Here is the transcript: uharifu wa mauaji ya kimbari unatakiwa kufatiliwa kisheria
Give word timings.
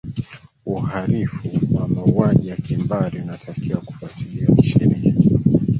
uharifu 0.65 1.49
wa 1.73 1.87
mauaji 1.87 2.49
ya 2.49 2.55
kimbari 2.55 3.19
unatakiwa 3.19 3.81
kufatiliwa 3.81 4.55
kisheria 4.55 5.15